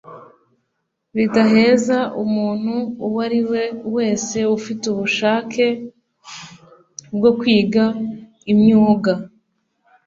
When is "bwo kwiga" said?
7.15-7.83